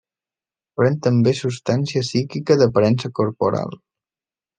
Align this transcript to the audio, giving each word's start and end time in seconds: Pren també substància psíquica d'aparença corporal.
Pren 0.79 0.95
també 1.07 1.33
substància 1.39 2.03
psíquica 2.05 2.57
d'aparença 2.63 3.13
corporal. 3.21 3.77